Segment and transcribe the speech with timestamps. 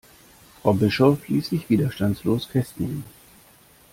[0.59, 3.03] Frau Bischof ließ sich widerstandslos festnehmen.